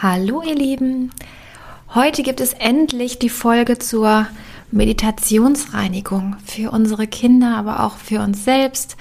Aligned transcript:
Hallo 0.00 0.42
ihr 0.42 0.54
Lieben, 0.54 1.10
heute 1.92 2.22
gibt 2.22 2.40
es 2.40 2.52
endlich 2.52 3.18
die 3.18 3.28
Folge 3.28 3.78
zur 3.78 4.28
Meditationsreinigung 4.70 6.36
für 6.44 6.70
unsere 6.70 7.08
Kinder, 7.08 7.56
aber 7.56 7.82
auch 7.82 7.96
für 7.96 8.20
uns 8.20 8.44
selbst. 8.44 8.96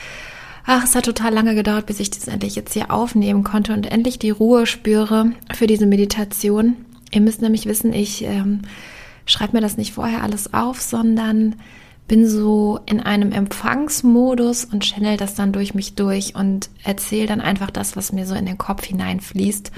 Ach, 0.66 0.84
es 0.84 0.96
hat 0.96 1.06
total 1.06 1.36
lange 1.36 1.54
gedauert, 1.54 1.86
bis 1.86 2.00
ich 2.00 2.10
das 2.10 2.28
endlich 2.28 2.56
jetzt 2.56 2.74
hier 2.74 2.90
aufnehmen 2.90 3.44
konnte 3.44 3.74
und 3.74 3.86
endlich 3.86 4.18
die 4.18 4.32
Ruhe 4.32 4.66
spüre 4.66 5.34
für 5.54 5.68
diese 5.68 5.86
Meditation. 5.86 6.78
Ihr 7.12 7.22
müsst 7.22 7.44
nämlich 7.44 7.68
wissen, 7.68 7.94
ich 7.94 8.24
ähm, 8.24 8.64
schreibe 9.28 9.58
mir 9.58 9.62
das 9.62 9.78
nicht 9.78 9.94
vorher 9.94 10.24
alles 10.24 10.52
auf, 10.56 10.82
sondern 10.82 11.58
bin 12.08 12.28
so 12.28 12.80
in 12.88 13.02
einem 13.02 13.34
Empfangsmodus 13.34 14.66
und 14.66 14.82
channel 14.82 15.16
das 15.18 15.36
dann 15.36 15.52
durch 15.52 15.76
mich 15.76 15.94
durch 15.94 16.34
und 16.34 16.72
erzähle 16.84 17.28
dann 17.28 17.42
einfach 17.42 17.70
das, 17.70 17.96
was 17.96 18.14
mir 18.14 18.26
so 18.26 18.34
in 18.34 18.48
den 18.48 18.58
Kopf 18.58 18.84
hineinfließt 18.84 19.72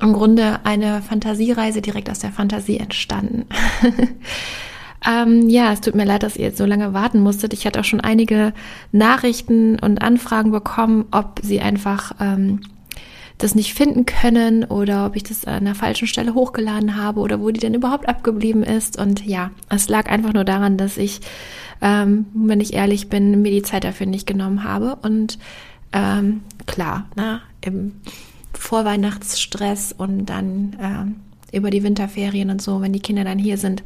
im 0.00 0.12
Grunde 0.12 0.60
eine 0.64 1.02
Fantasiereise 1.02 1.82
direkt 1.82 2.10
aus 2.10 2.20
der 2.20 2.32
Fantasie 2.32 2.78
entstanden. 2.78 3.46
ähm, 5.06 5.48
ja, 5.48 5.72
es 5.72 5.80
tut 5.80 5.94
mir 5.94 6.04
leid, 6.04 6.22
dass 6.22 6.36
ihr 6.36 6.46
jetzt 6.46 6.58
so 6.58 6.64
lange 6.64 6.92
warten 6.92 7.20
musstet. 7.20 7.52
Ich 7.52 7.66
hatte 7.66 7.80
auch 7.80 7.84
schon 7.84 8.00
einige 8.00 8.52
Nachrichten 8.92 9.78
und 9.78 10.02
Anfragen 10.02 10.50
bekommen, 10.50 11.06
ob 11.10 11.40
sie 11.42 11.60
einfach 11.60 12.12
ähm, 12.20 12.60
das 13.38 13.54
nicht 13.54 13.74
finden 13.74 14.06
können 14.06 14.64
oder 14.64 15.06
ob 15.06 15.16
ich 15.16 15.22
das 15.22 15.44
an 15.46 15.64
der 15.64 15.74
falschen 15.74 16.06
Stelle 16.06 16.34
hochgeladen 16.34 16.96
habe 16.96 17.20
oder 17.20 17.40
wo 17.40 17.50
die 17.50 17.60
denn 17.60 17.74
überhaupt 17.74 18.08
abgeblieben 18.08 18.62
ist. 18.62 18.98
Und 18.98 19.24
ja, 19.24 19.50
es 19.68 19.88
lag 19.88 20.10
einfach 20.10 20.32
nur 20.32 20.44
daran, 20.44 20.76
dass 20.76 20.96
ich, 20.96 21.20
ähm, 21.80 22.26
wenn 22.34 22.60
ich 22.60 22.74
ehrlich 22.74 23.08
bin, 23.08 23.42
mir 23.42 23.50
die 23.50 23.62
Zeit 23.62 23.84
dafür 23.84 24.06
nicht 24.06 24.26
genommen 24.26 24.64
habe. 24.64 24.96
Und 25.02 25.38
ähm, 25.92 26.42
klar, 26.66 27.06
na, 27.16 27.40
im 27.62 27.92
Vorweihnachtsstress 28.52 29.92
und 29.96 30.26
dann 30.26 30.76
äh, 31.52 31.56
über 31.56 31.70
die 31.70 31.82
Winterferien 31.82 32.50
und 32.50 32.62
so, 32.62 32.80
wenn 32.80 32.92
die 32.92 33.00
Kinder 33.00 33.24
dann 33.24 33.38
hier 33.38 33.58
sind, 33.58 33.82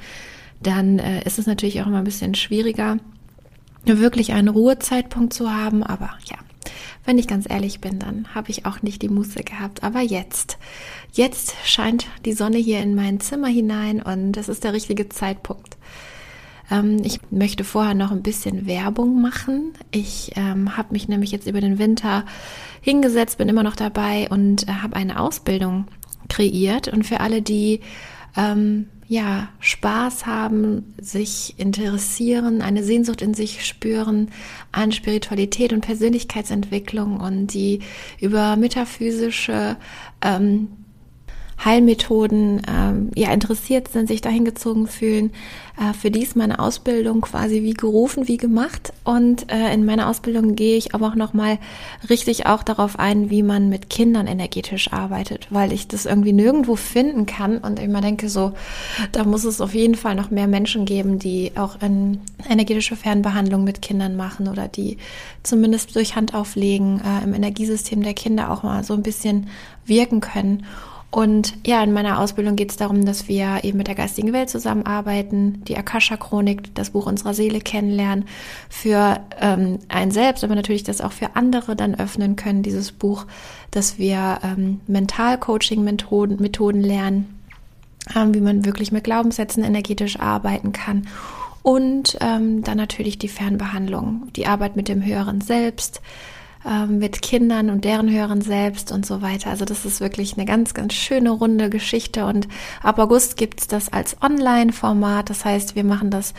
dann 0.62 0.98
äh, 0.98 1.24
ist 1.24 1.38
es 1.38 1.46
natürlich 1.46 1.82
auch 1.82 1.86
immer 1.86 1.98
ein 1.98 2.04
bisschen 2.04 2.34
schwieriger, 2.34 2.98
wirklich 3.84 4.32
einen 4.32 4.48
Ruhezeitpunkt 4.48 5.32
zu 5.32 5.52
haben. 5.52 5.82
Aber 5.82 6.10
ja, 6.24 6.36
wenn 7.04 7.18
ich 7.18 7.28
ganz 7.28 7.48
ehrlich 7.48 7.80
bin, 7.80 7.98
dann 7.98 8.34
habe 8.34 8.50
ich 8.50 8.66
auch 8.66 8.82
nicht 8.82 9.02
die 9.02 9.08
Muße 9.08 9.42
gehabt. 9.44 9.82
Aber 9.82 10.00
jetzt, 10.00 10.58
jetzt 11.12 11.54
scheint 11.64 12.06
die 12.24 12.32
Sonne 12.32 12.58
hier 12.58 12.80
in 12.80 12.94
mein 12.94 13.20
Zimmer 13.20 13.48
hinein 13.48 14.00
und 14.00 14.32
das 14.32 14.48
ist 14.48 14.64
der 14.64 14.72
richtige 14.72 15.08
Zeitpunkt. 15.08 15.76
Ähm, 16.70 16.98
ich 17.04 17.20
möchte 17.30 17.64
vorher 17.64 17.94
noch 17.94 18.10
ein 18.10 18.22
bisschen 18.22 18.66
Werbung 18.66 19.20
machen. 19.20 19.72
Ich 19.90 20.32
ähm, 20.36 20.76
habe 20.76 20.92
mich 20.92 21.08
nämlich 21.08 21.32
jetzt 21.32 21.46
über 21.46 21.60
den 21.60 21.78
Winter 21.78 22.24
hingesetzt, 22.80 23.38
bin 23.38 23.48
immer 23.48 23.62
noch 23.62 23.76
dabei 23.76 24.28
und 24.30 24.68
äh, 24.68 24.72
habe 24.72 24.96
eine 24.96 25.20
Ausbildung 25.20 25.86
kreiert. 26.28 26.88
Und 26.88 27.04
für 27.04 27.20
alle, 27.20 27.42
die 27.42 27.80
ähm, 28.36 28.88
ja 29.06 29.48
Spaß 29.60 30.26
haben, 30.26 30.94
sich 31.00 31.54
interessieren, 31.58 32.62
eine 32.62 32.82
Sehnsucht 32.82 33.22
in 33.22 33.34
sich 33.34 33.64
spüren 33.66 34.30
an 34.72 34.92
Spiritualität 34.92 35.72
und 35.72 35.82
Persönlichkeitsentwicklung 35.82 37.20
und 37.20 37.48
die 37.48 37.80
über 38.20 38.56
metaphysische 38.56 39.76
ähm, 40.22 40.68
Heilmethoden 41.62 42.62
ähm, 42.68 43.10
ja 43.14 43.32
interessiert 43.32 43.88
sind, 43.88 44.08
sich 44.08 44.20
dahin 44.20 44.44
gezogen 44.44 44.86
fühlen. 44.86 45.32
Äh, 45.76 45.92
für 45.92 46.10
dies 46.10 46.36
meine 46.36 46.58
Ausbildung 46.60 47.22
quasi 47.22 47.62
wie 47.62 47.74
gerufen, 47.74 48.28
wie 48.28 48.36
gemacht. 48.36 48.92
Und 49.02 49.50
äh, 49.50 49.72
in 49.72 49.84
meiner 49.84 50.08
Ausbildung 50.08 50.54
gehe 50.54 50.76
ich 50.76 50.94
aber 50.94 51.08
auch 51.08 51.14
nochmal 51.14 51.58
richtig 52.08 52.46
auch 52.46 52.62
darauf 52.62 52.98
ein, 52.98 53.30
wie 53.30 53.42
man 53.42 53.68
mit 53.68 53.90
Kindern 53.90 54.26
energetisch 54.26 54.92
arbeitet, 54.92 55.48
weil 55.50 55.72
ich 55.72 55.88
das 55.88 56.06
irgendwie 56.06 56.32
nirgendwo 56.32 56.76
finden 56.76 57.26
kann 57.26 57.58
und 57.58 57.78
immer 57.80 58.00
denke 58.00 58.28
so, 58.28 58.52
da 59.12 59.24
muss 59.24 59.44
es 59.44 59.60
auf 59.60 59.74
jeden 59.74 59.96
Fall 59.96 60.14
noch 60.14 60.30
mehr 60.30 60.46
Menschen 60.46 60.84
geben, 60.84 61.18
die 61.18 61.52
auch 61.56 61.80
in 61.82 62.20
energetische 62.48 62.96
Fernbehandlung 62.96 63.64
mit 63.64 63.82
Kindern 63.82 64.16
machen 64.16 64.48
oder 64.48 64.68
die 64.68 64.98
zumindest 65.42 65.96
durch 65.96 66.14
Handauflegen 66.14 67.00
äh, 67.00 67.24
im 67.24 67.34
Energiesystem 67.34 68.02
der 68.02 68.14
Kinder 68.14 68.50
auch 68.50 68.62
mal 68.62 68.84
so 68.84 68.94
ein 68.94 69.02
bisschen 69.02 69.48
wirken 69.86 70.20
können. 70.20 70.64
Und 71.14 71.54
ja, 71.64 71.80
in 71.80 71.92
meiner 71.92 72.18
Ausbildung 72.18 72.56
geht 72.56 72.72
es 72.72 72.76
darum, 72.76 73.04
dass 73.04 73.28
wir 73.28 73.62
eben 73.62 73.78
mit 73.78 73.86
der 73.86 73.94
geistigen 73.94 74.32
Welt 74.32 74.50
zusammenarbeiten, 74.50 75.62
die 75.68 75.76
Akasha-Chronik, 75.76 76.74
das 76.74 76.90
Buch 76.90 77.06
unserer 77.06 77.34
Seele 77.34 77.60
kennenlernen, 77.60 78.24
für 78.68 79.20
ähm, 79.40 79.78
einen 79.88 80.10
selbst, 80.10 80.42
aber 80.42 80.56
natürlich 80.56 80.82
das 80.82 81.00
auch 81.00 81.12
für 81.12 81.36
andere 81.36 81.76
dann 81.76 81.94
öffnen 81.94 82.34
können, 82.34 82.64
dieses 82.64 82.90
Buch, 82.90 83.26
dass 83.70 83.96
wir 83.96 84.40
ähm, 84.42 84.80
Mental-Coaching-Methoden 84.88 86.42
Methoden 86.42 86.80
lernen, 86.80 87.38
ähm, 88.16 88.34
wie 88.34 88.40
man 88.40 88.64
wirklich 88.64 88.90
mit 88.90 89.04
Glaubenssätzen 89.04 89.62
energetisch 89.62 90.18
arbeiten 90.18 90.72
kann. 90.72 91.06
Und 91.62 92.18
ähm, 92.22 92.64
dann 92.64 92.76
natürlich 92.76 93.18
die 93.18 93.28
Fernbehandlung, 93.28 94.32
die 94.34 94.48
Arbeit 94.48 94.74
mit 94.74 94.88
dem 94.88 95.04
höheren 95.04 95.40
Selbst, 95.40 96.02
ähm, 96.66 96.98
mit 96.98 97.22
Kindern 97.22 97.70
und 97.70 97.84
deren 97.84 98.10
Hörern 98.10 98.40
selbst 98.40 98.92
und 98.92 99.04
so 99.04 99.22
weiter. 99.22 99.50
Also 99.50 99.64
das 99.64 99.84
ist 99.84 100.00
wirklich 100.00 100.36
eine 100.36 100.46
ganz, 100.46 100.74
ganz 100.74 100.94
schöne 100.94 101.30
runde 101.30 101.70
Geschichte. 101.70 102.24
Und 102.26 102.48
ab 102.82 102.98
August 102.98 103.36
gibt's 103.36 103.66
das 103.66 103.92
als 103.92 104.16
Online-Format. 104.22 105.30
Das 105.30 105.44
heißt, 105.44 105.76
wir 105.76 105.84
machen 105.84 106.10
das 106.10 106.34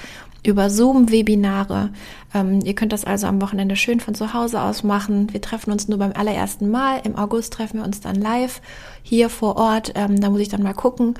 über 0.45 0.69
Zoom-Webinare. 0.69 1.89
Ähm, 2.33 2.61
ihr 2.63 2.75
könnt 2.75 2.93
das 2.93 3.05
also 3.05 3.27
am 3.27 3.41
Wochenende 3.41 3.75
schön 3.75 3.99
von 3.99 4.15
zu 4.15 4.33
Hause 4.33 4.61
aus 4.61 4.83
machen. 4.83 5.33
Wir 5.33 5.41
treffen 5.41 5.71
uns 5.71 5.87
nur 5.87 5.97
beim 5.97 6.13
allerersten 6.13 6.69
Mal. 6.69 7.01
Im 7.03 7.15
August 7.15 7.53
treffen 7.53 7.79
wir 7.79 7.85
uns 7.85 8.01
dann 8.01 8.15
live 8.15 8.61
hier 9.03 9.29
vor 9.29 9.57
Ort. 9.57 9.93
Ähm, 9.95 10.19
da 10.19 10.29
muss 10.29 10.41
ich 10.41 10.49
dann 10.49 10.63
mal 10.63 10.73
gucken, 10.73 11.15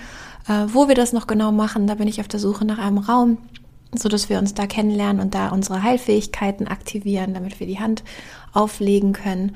äh, 0.48 0.66
wo 0.68 0.88
wir 0.88 0.96
das 0.96 1.14
noch 1.14 1.28
genau 1.28 1.52
machen. 1.52 1.88
Da 1.88 1.96
bin 1.96 2.08
ich 2.08 2.22
auf 2.22 2.28
der 2.28 2.40
Suche 2.40 2.66
nach 2.66 2.78
einem 2.78 3.00
Raum 3.00 3.38
so 3.98 4.10
dass 4.10 4.30
wir 4.30 4.40
uns 4.40 4.54
da 4.54 4.68
kennenlernen 4.68 5.22
und 5.22 5.36
da 5.36 5.50
unsere 5.50 5.84
Heilfähigkeiten 5.84 6.68
aktivieren, 6.68 7.34
damit 7.34 7.60
wir 7.60 7.68
die 7.68 7.80
Hand 7.80 8.04
auflegen 8.54 9.14
können. 9.14 9.56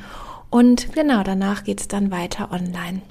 Und 0.49 0.93
genau 0.93 1.23
danach 1.23 1.63
geht 1.63 1.81
es 1.81 1.87
dann 1.87 2.11
weiter 2.11 2.51
online. 2.51 3.01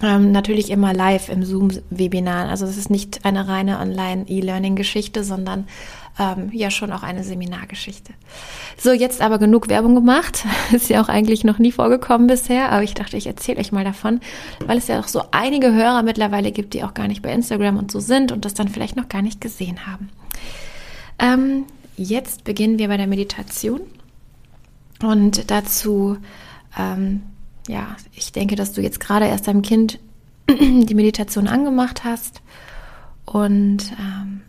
Ähm, 0.00 0.30
natürlich 0.30 0.70
immer 0.70 0.92
live 0.92 1.28
im 1.28 1.44
Zoom-Webinar. 1.44 2.48
Also 2.48 2.66
es 2.66 2.76
ist 2.76 2.90
nicht 2.90 3.24
eine 3.24 3.48
reine 3.48 3.80
Online-E-Learning-Geschichte, 3.80 5.24
sondern 5.24 5.66
ähm, 6.18 6.50
ja 6.52 6.70
schon 6.70 6.92
auch 6.92 7.02
eine 7.02 7.24
Seminargeschichte. 7.24 8.12
So, 8.76 8.92
jetzt 8.92 9.20
aber 9.20 9.38
genug 9.38 9.68
Werbung 9.68 9.94
gemacht. 9.94 10.44
Ist 10.72 10.88
ja 10.88 11.02
auch 11.02 11.08
eigentlich 11.08 11.44
noch 11.44 11.58
nie 11.58 11.72
vorgekommen 11.72 12.26
bisher, 12.26 12.70
aber 12.70 12.82
ich 12.82 12.94
dachte, 12.94 13.16
ich 13.16 13.26
erzähle 13.26 13.58
euch 13.58 13.72
mal 13.72 13.84
davon, 13.84 14.20
weil 14.66 14.78
es 14.78 14.88
ja 14.88 15.00
auch 15.00 15.08
so 15.08 15.22
einige 15.30 15.72
Hörer 15.72 16.02
mittlerweile 16.02 16.52
gibt, 16.52 16.74
die 16.74 16.84
auch 16.84 16.94
gar 16.94 17.08
nicht 17.08 17.22
bei 17.22 17.32
Instagram 17.32 17.76
und 17.76 17.90
so 17.90 18.00
sind 18.00 18.32
und 18.32 18.44
das 18.44 18.54
dann 18.54 18.68
vielleicht 18.68 18.96
noch 18.96 19.08
gar 19.08 19.22
nicht 19.22 19.40
gesehen 19.40 19.86
haben. 19.86 20.10
Ähm, 21.18 21.64
jetzt 21.96 22.44
beginnen 22.44 22.78
wir 22.78 22.88
bei 22.88 22.96
der 22.96 23.06
Meditation. 23.06 23.80
Und 25.02 25.50
dazu, 25.50 26.18
ähm, 26.76 27.22
ja, 27.68 27.96
ich 28.12 28.32
denke, 28.32 28.56
dass 28.56 28.72
du 28.72 28.80
jetzt 28.80 28.98
gerade 28.98 29.26
erst 29.26 29.46
deinem 29.46 29.62
Kind 29.62 30.00
die 30.48 30.94
Meditation 30.94 31.46
angemacht 31.46 32.02
hast. 32.04 32.42
Und 33.24 33.92
ähm, 34.00 34.40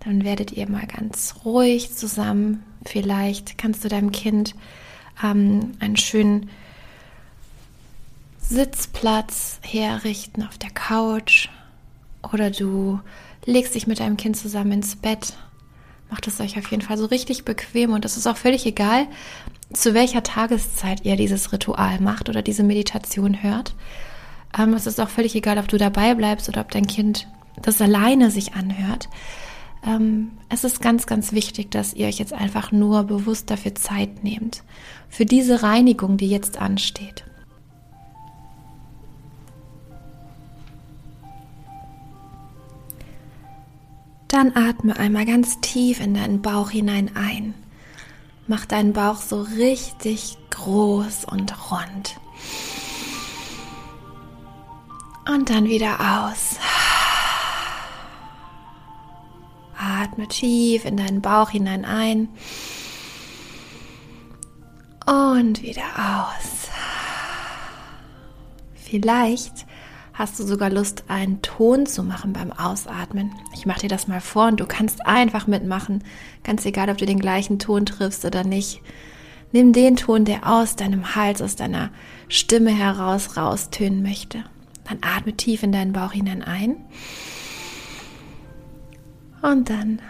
dann 0.00 0.24
werdet 0.24 0.52
ihr 0.52 0.68
mal 0.68 0.86
ganz 0.86 1.34
ruhig 1.44 1.94
zusammen. 1.94 2.62
Vielleicht 2.84 3.58
kannst 3.58 3.84
du 3.84 3.88
deinem 3.88 4.12
Kind 4.12 4.54
ähm, 5.22 5.72
einen 5.80 5.96
schönen 5.96 6.48
Sitzplatz 8.38 9.58
herrichten 9.62 10.44
auf 10.44 10.56
der 10.56 10.70
Couch. 10.70 11.48
Oder 12.32 12.50
du 12.50 13.00
legst 13.44 13.74
dich 13.74 13.88
mit 13.88 13.98
deinem 13.98 14.16
Kind 14.16 14.36
zusammen 14.36 14.72
ins 14.72 14.94
Bett. 14.94 15.34
Macht 16.10 16.28
es 16.28 16.40
euch 16.40 16.58
auf 16.58 16.70
jeden 16.70 16.82
Fall 16.82 16.98
so 16.98 17.06
richtig 17.06 17.44
bequem 17.44 17.92
und 17.92 18.04
es 18.04 18.16
ist 18.16 18.26
auch 18.26 18.36
völlig 18.36 18.66
egal, 18.66 19.06
zu 19.72 19.94
welcher 19.94 20.22
Tageszeit 20.22 21.04
ihr 21.04 21.16
dieses 21.16 21.52
Ritual 21.52 22.00
macht 22.00 22.28
oder 22.28 22.42
diese 22.42 22.62
Meditation 22.62 23.42
hört. 23.42 23.74
Ähm, 24.58 24.74
es 24.74 24.86
ist 24.86 25.00
auch 25.00 25.08
völlig 25.08 25.34
egal, 25.34 25.58
ob 25.58 25.68
du 25.68 25.78
dabei 25.78 26.14
bleibst 26.14 26.48
oder 26.48 26.60
ob 26.60 26.70
dein 26.70 26.86
Kind 26.86 27.28
das 27.60 27.80
alleine 27.80 28.30
sich 28.30 28.54
anhört. 28.54 29.08
ähm, 29.84 30.32
es 30.48 30.64
ist 30.64 30.80
ganz, 30.80 31.06
ganz 31.06 31.32
wichtig, 31.32 31.70
dass 31.70 31.94
ihr 31.94 32.06
euch 32.06 32.18
jetzt 32.18 32.32
einfach 32.32 32.72
nur 32.72 33.04
bewusst 33.04 33.50
dafür 33.50 33.74
Zeit 33.74 34.22
nehmt. 34.22 34.62
Für 35.08 35.26
diese 35.26 35.62
Reinigung, 35.62 36.16
die 36.16 36.28
jetzt 36.28 36.58
ansteht. 36.58 37.24
Dann 44.28 44.56
atme 44.56 44.96
einmal 44.96 45.26
ganz 45.26 45.60
tief 45.60 46.00
in 46.00 46.14
deinen 46.14 46.40
Bauch 46.40 46.70
hinein 46.70 47.10
ein. 47.14 47.54
Mach 48.52 48.66
deinen 48.66 48.92
Bauch 48.92 49.16
so 49.16 49.40
richtig 49.40 50.36
groß 50.50 51.24
und 51.24 51.54
rund. 51.70 52.20
Und 55.26 55.48
dann 55.48 55.64
wieder 55.64 55.98
aus. 55.98 56.58
Atme 59.74 60.28
tief 60.28 60.84
in 60.84 60.98
deinen 60.98 61.22
Bauch 61.22 61.48
hinein 61.48 61.86
ein. 61.86 62.28
Und 65.06 65.62
wieder 65.62 66.28
aus. 66.28 66.68
Vielleicht 68.74 69.64
hast 70.14 70.38
du 70.38 70.44
sogar 70.44 70.70
Lust, 70.70 71.04
einen 71.08 71.42
Ton 71.42 71.86
zu 71.86 72.02
machen 72.02 72.32
beim 72.32 72.52
Ausatmen. 72.52 73.32
Ich 73.54 73.66
mache 73.66 73.80
dir 73.80 73.88
das 73.88 74.08
mal 74.08 74.20
vor 74.20 74.48
und 74.48 74.60
du 74.60 74.66
kannst 74.66 75.06
einfach 75.06 75.46
mitmachen. 75.46 76.04
Ganz 76.44 76.64
egal, 76.66 76.90
ob 76.90 76.98
du 76.98 77.06
den 77.06 77.18
gleichen 77.18 77.58
Ton 77.58 77.86
triffst 77.86 78.24
oder 78.24 78.44
nicht. 78.44 78.82
Nimm 79.52 79.72
den 79.72 79.96
Ton, 79.96 80.24
der 80.24 80.46
aus 80.46 80.76
deinem 80.76 81.14
Hals, 81.14 81.42
aus 81.42 81.56
deiner 81.56 81.90
Stimme 82.28 82.70
heraus 82.70 83.36
raustönen 83.36 84.02
möchte. 84.02 84.44
Dann 84.84 84.98
atme 85.02 85.36
tief 85.36 85.62
in 85.62 85.72
deinen 85.72 85.92
Bauch 85.92 86.12
hinein 86.12 86.42
ein. 86.42 86.76
Und 89.42 89.68
dann 89.70 90.00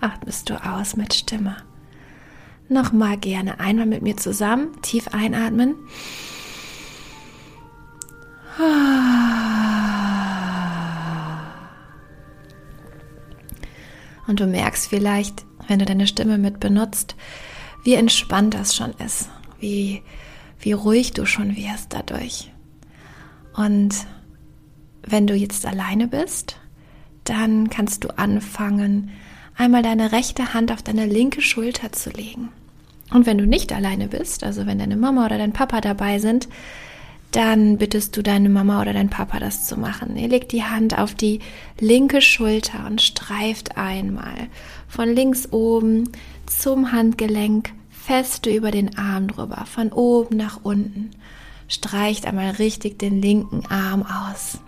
atmest 0.00 0.50
du 0.50 0.62
aus 0.64 0.96
mit 0.96 1.14
Stimme. 1.14 1.56
Nochmal 2.72 3.16
gerne 3.16 3.58
einmal 3.58 3.84
mit 3.84 4.00
mir 4.00 4.16
zusammen, 4.16 4.80
tief 4.80 5.08
einatmen. 5.08 5.74
Und 14.28 14.38
du 14.38 14.46
merkst 14.46 14.86
vielleicht, 14.86 15.44
wenn 15.66 15.80
du 15.80 15.84
deine 15.84 16.06
Stimme 16.06 16.38
mit 16.38 16.60
benutzt, 16.60 17.16
wie 17.82 17.94
entspannt 17.94 18.54
das 18.54 18.76
schon 18.76 18.92
ist, 19.04 19.28
wie, 19.58 20.04
wie 20.60 20.70
ruhig 20.70 21.12
du 21.12 21.26
schon 21.26 21.56
wirst 21.56 21.92
dadurch. 21.92 22.52
Und 23.52 24.06
wenn 25.02 25.26
du 25.26 25.34
jetzt 25.34 25.66
alleine 25.66 26.06
bist, 26.06 26.56
dann 27.24 27.68
kannst 27.68 28.04
du 28.04 28.16
anfangen, 28.16 29.10
einmal 29.56 29.82
deine 29.82 30.12
rechte 30.12 30.54
Hand 30.54 30.70
auf 30.70 30.84
deine 30.84 31.06
linke 31.06 31.42
Schulter 31.42 31.90
zu 31.90 32.10
legen. 32.10 32.50
Und 33.12 33.26
wenn 33.26 33.38
du 33.38 33.46
nicht 33.46 33.72
alleine 33.72 34.08
bist, 34.08 34.44
also 34.44 34.66
wenn 34.66 34.78
deine 34.78 34.96
Mama 34.96 35.26
oder 35.26 35.38
dein 35.38 35.52
Papa 35.52 35.80
dabei 35.80 36.18
sind, 36.18 36.48
dann 37.32 37.78
bittest 37.78 38.16
du 38.16 38.22
deine 38.22 38.48
Mama 38.48 38.80
oder 38.80 38.92
dein 38.92 39.10
Papa 39.10 39.38
das 39.38 39.66
zu 39.66 39.76
machen. 39.76 40.16
Ihr 40.16 40.28
legt 40.28 40.52
die 40.52 40.64
Hand 40.64 40.98
auf 40.98 41.14
die 41.14 41.40
linke 41.78 42.20
Schulter 42.20 42.86
und 42.86 43.00
streift 43.00 43.76
einmal 43.76 44.48
von 44.88 45.08
links 45.08 45.52
oben 45.52 46.10
zum 46.46 46.92
Handgelenk 46.92 47.72
fest 47.90 48.46
über 48.46 48.70
den 48.72 48.98
Arm 48.98 49.28
drüber, 49.28 49.64
von 49.66 49.92
oben 49.92 50.36
nach 50.36 50.60
unten. 50.62 51.10
Streicht 51.68 52.26
einmal 52.26 52.50
richtig 52.52 52.98
den 52.98 53.22
linken 53.22 53.64
Arm 53.66 54.02
aus. 54.02 54.58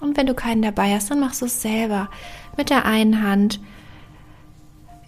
Und 0.00 0.16
wenn 0.18 0.26
du 0.26 0.34
keinen 0.34 0.60
dabei 0.60 0.94
hast, 0.94 1.10
dann 1.10 1.20
machst 1.20 1.40
du 1.40 1.46
es 1.46 1.62
selber 1.62 2.10
mit 2.58 2.68
der 2.68 2.84
einen 2.84 3.22
Hand 3.22 3.60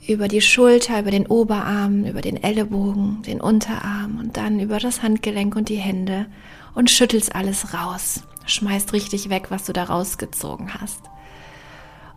über 0.07 0.29
die 0.29 0.41
Schulter, 0.41 1.01
über 1.01 1.11
den 1.11 1.27
Oberarm, 1.27 2.05
über 2.05 2.21
den 2.21 2.43
Ellenbogen, 2.43 3.23
den 3.23 3.41
Unterarm 3.41 4.19
und 4.21 4.37
dann 4.37 4.61
über 4.61 4.79
das 4.79 5.03
Handgelenk 5.03 5.57
und 5.57 5.69
die 5.69 5.77
Hände 5.77 6.27
und 6.75 6.91
schüttelst 6.91 7.35
alles 7.35 7.73
raus. 7.73 8.23
Schmeißt 8.47 8.93
richtig 8.93 9.31
weg, 9.31 9.47
was 9.51 9.65
du 9.65 9.73
da 9.73 9.85
rausgezogen 9.85 10.75
hast. 10.75 11.01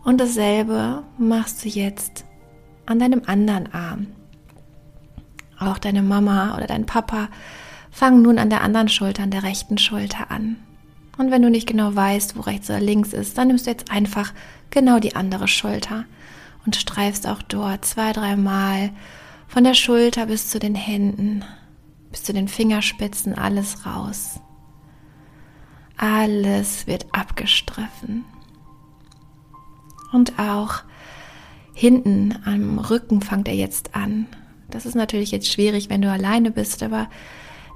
Und 0.04 0.20
dasselbe 0.20 1.04
machst 1.18 1.64
du 1.64 1.70
jetzt 1.70 2.26
an 2.86 3.00
deinem 3.00 3.22
anderen 3.26 3.74
Arm. 3.74 4.08
Auch 5.58 5.78
deine 5.78 6.04
Mama 6.04 6.56
oder 6.56 6.68
dein 6.68 6.86
Papa 6.86 7.30
fangen 7.90 8.22
nun 8.22 8.38
an 8.38 8.50
der 8.50 8.62
anderen 8.62 8.90
Schulter, 8.90 9.24
an 9.24 9.32
der 9.32 9.44
rechten 9.44 9.78
Schulter 9.78 10.30
an. 10.30 10.58
Und 11.18 11.32
wenn 11.32 11.42
du 11.42 11.50
nicht 11.50 11.68
genau 11.68 11.96
weißt, 11.96 12.38
wo 12.38 12.42
rechts 12.42 12.70
oder 12.70 12.80
links 12.80 13.14
ist, 13.14 13.38
dann 13.38 13.48
nimmst 13.48 13.66
du 13.66 13.72
jetzt 13.72 13.92
einfach 13.92 14.34
genau 14.70 15.00
die 15.00 15.16
andere 15.16 15.48
Schulter 15.48 16.06
und 16.68 16.76
streifst 16.76 17.26
auch 17.28 17.42
dort 17.42 17.86
zwei, 17.86 18.12
dreimal 18.12 18.92
von 19.48 19.64
der 19.64 19.74
Schulter 19.74 20.26
bis 20.26 20.50
zu 20.50 20.60
den 20.60 20.76
Händen, 20.76 21.46
bis 22.12 22.24
zu 22.24 22.34
den 22.34 22.50
Fingerspitzen 22.50 23.34
alles 23.36 23.86
raus. 23.86 24.42
Alles 25.96 26.86
wird 26.86 27.06
abgestriffen. 27.14 28.26
Und 30.12 30.38
auch 30.38 30.84
hinten 31.74 32.38
am 32.44 32.80
Rücken 32.80 33.22
fängt 33.22 33.48
er 33.48 33.56
jetzt 33.56 33.96
an. 33.96 34.28
Das 34.70 34.86
ist 34.86 34.96
natürlich 34.96 35.32
jetzt 35.32 35.50
schwierig, 35.50 35.90
wenn 35.90 36.02
du 36.02 36.12
alleine 36.12 36.52
bist, 36.52 36.84
aber 36.84 37.10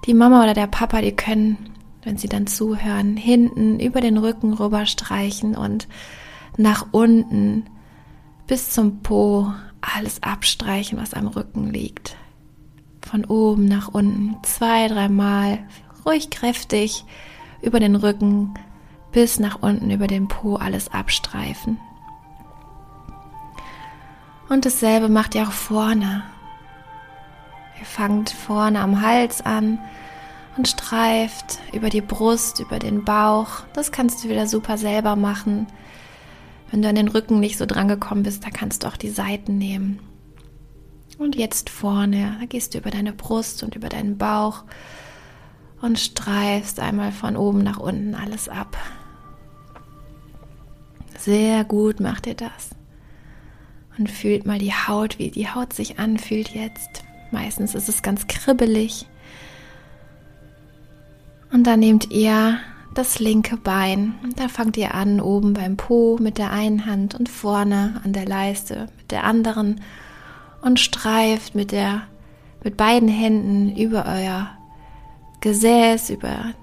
die 0.05 0.13
Mama 0.13 0.44
oder 0.44 0.53
der 0.53 0.67
Papa, 0.67 1.01
die 1.01 1.15
können, 1.15 1.57
wenn 2.03 2.17
sie 2.17 2.27
dann 2.27 2.45
zuhören, 2.45 3.15
hinten 3.15 3.79
über 3.79 4.01
den 4.01 4.17
Rücken 4.17 4.53
rüber 4.53 4.85
streichen 4.85 5.55
und 5.55 5.87
nach 6.57 6.87
unten 6.91 7.67
bis 8.51 8.69
zum 8.69 9.01
Po 9.01 9.53
alles 9.80 10.21
abstreichen, 10.24 11.00
was 11.00 11.13
am 11.13 11.27
Rücken 11.27 11.71
liegt. 11.71 12.18
Von 13.01 13.24
oben 13.24 13.63
nach 13.63 13.88
unten 13.88 14.36
zwei, 14.44 14.89
dreimal, 14.89 15.59
ruhig 16.06 16.30
kräftig 16.31 17.06
über 17.62 17.80
den 17.80 17.95
Rücken 17.95 18.53
bis 19.13 19.39
nach 19.39 19.59
unten 19.62 19.89
über 19.89 20.07
den 20.07 20.27
Po 20.27 20.57
alles 20.57 20.92
abstreifen. 20.92 21.80
Und 24.50 24.65
dasselbe 24.65 25.07
macht 25.07 25.33
ihr 25.33 25.44
auch 25.44 25.54
vorne. 25.54 26.24
Ihr 27.80 27.86
fangt 27.86 28.31
vorne 28.31 28.81
am 28.81 29.00
Hals 29.00 29.39
an 29.39 29.80
und 30.57 30.68
streift 30.68 31.59
über 31.71 31.89
die 31.89 32.01
Brust, 32.01 32.59
über 32.59 32.80
den 32.80 33.06
Bauch. 33.06 33.62
Das 33.71 33.94
kannst 33.94 34.25
du 34.25 34.28
wieder 34.28 34.45
super 34.45 34.78
selber 34.78 35.16
machen. 35.16 35.68
Wenn 36.71 36.81
du 36.81 36.87
an 36.87 36.95
den 36.95 37.09
Rücken 37.09 37.40
nicht 37.42 37.57
so 37.57 37.66
dran 37.66 37.90
gekommen 37.90 38.23
bist, 38.23 38.45
da 38.45 38.49
kannst 38.49 38.83
du 38.83 38.87
auch 38.87 38.97
die 38.97 39.09
Seiten 39.09 39.57
nehmen. 39.57 39.99
Und 41.18 41.35
jetzt 41.35 41.69
vorne, 41.69 42.37
da 42.40 42.45
gehst 42.45 42.73
du 42.73 42.78
über 42.80 42.90
deine 42.90 43.11
Brust 43.11 43.61
und 43.61 43.75
über 43.75 43.90
deinen 43.90 44.18
Bauch 44.18 44.63
und 45.81 45.99
streifst 45.99 46.80
einmal 46.80 47.11
von 47.11 47.35
oben 47.35 47.59
nach 47.59 47.78
unten 47.78 48.16
alles 48.16 48.47
ab. 48.47 48.78
Sehr 51.19 51.63
gut 51.66 51.99
macht 51.99 52.25
ihr 52.25 52.35
das. 52.35 52.71
Und 53.99 54.09
fühlt 54.09 54.47
mal 54.47 54.57
die 54.57 54.73
Haut, 54.73 55.19
wie 55.19 55.30
die 55.30 55.49
Haut 55.49 55.73
sich 55.73 55.99
anfühlt 55.99 56.49
jetzt. 56.49 57.04
Meistens 57.31 57.75
ist 57.75 57.90
es 57.90 58.01
ganz 58.01 58.28
kribbelig. 58.28 59.06
Und 61.51 61.68
dann 61.68 61.81
nehmt 61.81 62.09
ihr 62.11 62.57
das 62.94 63.19
linke 63.19 63.57
Bein. 63.57 64.16
Da 64.36 64.48
fangt 64.48 64.78
ihr 64.78 64.94
an 64.94 65.21
oben 65.21 65.54
beim 65.54 65.78
Po 65.78 66.18
mit 66.19 66.38
der 66.38 66.52
einen 66.52 66.86
Hand 66.86 67.16
und 67.16 67.30
vorne 67.30 68.02
an 68.04 68.14
der 68.14 68.26
Leiste 68.26 68.88
mit 68.98 69.12
der 69.12 69.24
anderen 69.24 69.81
und 70.62 70.80
streift 70.80 71.56
mit 71.56 71.71
der 71.71 72.04
mit 72.64 72.78
beiden 72.78 73.10
Händen 73.10 73.76
über 73.76 74.06
euer 74.06 74.50
Gesäß, 75.40 76.12
über 76.12 76.54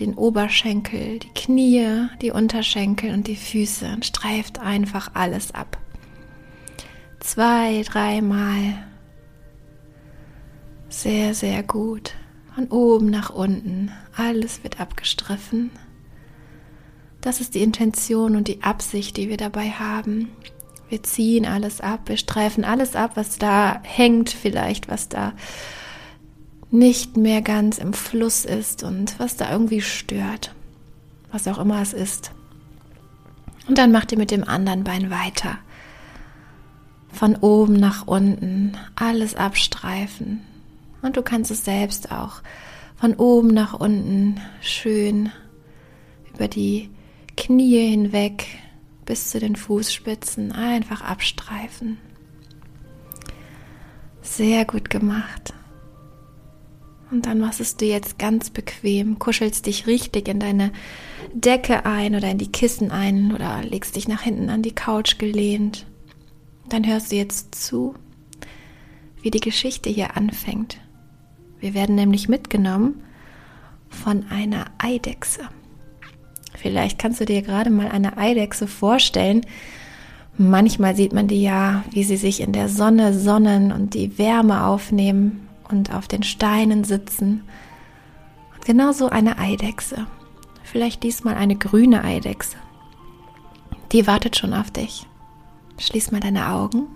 den 0.00 0.14
Oberschenkel, 0.14 1.20
die 1.20 1.28
Knie, 1.34 2.08
die 2.20 2.32
Unterschenkel 2.32 3.14
und 3.14 3.28
die 3.28 3.36
Füße 3.36 3.86
und 3.86 4.04
streift 4.04 4.58
einfach 4.58 5.10
alles 5.14 5.54
ab. 5.54 5.78
Zwei, 7.20 7.82
dreimal. 7.82 8.84
Sehr, 10.88 11.34
sehr 11.34 11.62
gut. 11.62 12.14
Von 12.54 12.68
oben 12.68 13.10
nach 13.10 13.30
unten. 13.30 13.90
Alles 14.16 14.62
wird 14.62 14.80
abgestriffen. 14.80 15.70
Das 17.20 17.40
ist 17.40 17.54
die 17.54 17.62
Intention 17.62 18.36
und 18.36 18.48
die 18.48 18.62
Absicht, 18.62 19.16
die 19.16 19.28
wir 19.28 19.36
dabei 19.36 19.70
haben. 19.70 20.30
Wir 20.88 21.02
ziehen 21.02 21.46
alles 21.46 21.80
ab, 21.80 22.02
wir 22.06 22.18
streifen 22.18 22.64
alles 22.64 22.94
ab, 22.94 23.12
was 23.14 23.38
da 23.38 23.80
hängt 23.82 24.30
vielleicht, 24.30 24.88
was 24.88 25.08
da 25.08 25.32
nicht 26.70 27.16
mehr 27.16 27.40
ganz 27.40 27.78
im 27.78 27.92
Fluss 27.92 28.44
ist 28.44 28.84
und 28.84 29.18
was 29.18 29.36
da 29.36 29.50
irgendwie 29.50 29.80
stört. 29.80 30.54
Was 31.32 31.48
auch 31.48 31.58
immer 31.58 31.80
es 31.80 31.92
ist. 31.92 32.30
Und 33.66 33.78
dann 33.78 33.90
macht 33.90 34.12
ihr 34.12 34.18
mit 34.18 34.30
dem 34.30 34.46
anderen 34.46 34.84
Bein 34.84 35.10
weiter. 35.10 35.58
Von 37.12 37.36
oben 37.36 37.74
nach 37.74 38.06
unten 38.06 38.76
alles 38.94 39.34
abstreifen. 39.34 40.42
Und 41.04 41.18
du 41.18 41.22
kannst 41.22 41.50
es 41.50 41.66
selbst 41.66 42.10
auch 42.10 42.40
von 42.96 43.14
oben 43.14 43.48
nach 43.48 43.78
unten 43.78 44.40
schön 44.62 45.30
über 46.32 46.48
die 46.48 46.88
Knie 47.36 47.90
hinweg 47.90 48.46
bis 49.04 49.28
zu 49.28 49.38
den 49.38 49.54
Fußspitzen 49.54 50.52
einfach 50.52 51.02
abstreifen. 51.02 51.98
Sehr 54.22 54.64
gut 54.64 54.88
gemacht. 54.88 55.52
Und 57.10 57.26
dann 57.26 57.38
machst 57.38 57.82
du 57.82 57.84
jetzt 57.84 58.18
ganz 58.18 58.48
bequem, 58.48 59.18
kuschelst 59.18 59.66
dich 59.66 59.86
richtig 59.86 60.26
in 60.26 60.40
deine 60.40 60.72
Decke 61.34 61.84
ein 61.84 62.14
oder 62.14 62.30
in 62.30 62.38
die 62.38 62.50
Kissen 62.50 62.90
ein 62.90 63.34
oder 63.34 63.62
legst 63.62 63.96
dich 63.96 64.08
nach 64.08 64.22
hinten 64.22 64.48
an 64.48 64.62
die 64.62 64.74
Couch 64.74 65.18
gelehnt. 65.18 65.84
Dann 66.70 66.86
hörst 66.86 67.12
du 67.12 67.16
jetzt 67.16 67.54
zu, 67.54 67.94
wie 69.20 69.30
die 69.30 69.40
Geschichte 69.40 69.90
hier 69.90 70.16
anfängt. 70.16 70.78
Wir 71.64 71.72
werden 71.72 71.94
nämlich 71.94 72.28
mitgenommen 72.28 73.02
von 73.88 74.26
einer 74.28 74.66
Eidechse. 74.76 75.48
Vielleicht 76.54 76.98
kannst 76.98 77.22
du 77.22 77.24
dir 77.24 77.40
gerade 77.40 77.70
mal 77.70 77.88
eine 77.88 78.18
Eidechse 78.18 78.66
vorstellen. 78.66 79.46
Manchmal 80.36 80.94
sieht 80.94 81.14
man 81.14 81.26
die 81.26 81.40
ja, 81.40 81.82
wie 81.90 82.04
sie 82.04 82.18
sich 82.18 82.42
in 82.42 82.52
der 82.52 82.68
Sonne 82.68 83.18
sonnen 83.18 83.72
und 83.72 83.94
die 83.94 84.18
Wärme 84.18 84.66
aufnehmen 84.66 85.48
und 85.70 85.90
auf 85.94 86.06
den 86.06 86.22
Steinen 86.22 86.84
sitzen. 86.84 87.44
Und 88.54 88.66
genauso 88.66 89.08
eine 89.08 89.38
Eidechse. 89.38 90.06
Vielleicht 90.64 91.02
diesmal 91.02 91.34
eine 91.34 91.56
grüne 91.56 92.04
Eidechse. 92.04 92.58
Die 93.90 94.06
wartet 94.06 94.36
schon 94.36 94.52
auf 94.52 94.70
dich. 94.70 95.06
Schließ 95.78 96.10
mal 96.10 96.20
deine 96.20 96.50
Augen 96.50 96.88